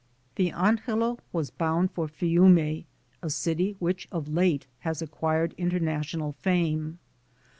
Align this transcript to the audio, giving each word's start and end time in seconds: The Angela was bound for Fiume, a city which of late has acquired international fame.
The 0.33 0.49
Angela 0.49 1.17
was 1.31 1.51
bound 1.51 1.91
for 1.91 2.07
Fiume, 2.07 2.85
a 3.21 3.29
city 3.29 3.75
which 3.77 4.07
of 4.11 4.27
late 4.27 4.65
has 4.79 4.99
acquired 5.03 5.53
international 5.59 6.31
fame. 6.39 6.97